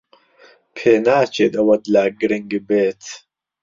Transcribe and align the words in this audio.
پێناچێت 0.77 1.53
ئەوەت 1.57 1.83
لا 1.93 2.03
گرنگ 2.19 2.51
بێت. 2.67 3.03